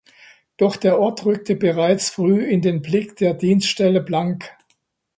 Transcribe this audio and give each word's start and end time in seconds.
Doch 0.57 0.77
der 0.77 0.97
Ort 0.99 1.25
rückte 1.25 1.55
bereits 1.55 2.09
früh 2.09 2.43
in 2.43 2.63
den 2.63 2.81
Blick 2.81 3.17
der 3.17 3.35
Dienststelle 3.35 4.01
Blank. 4.01 4.49